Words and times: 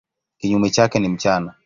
Kinyume 0.37 0.69
chake 0.69 0.99
ni 0.99 1.09
mchana. 1.09 1.55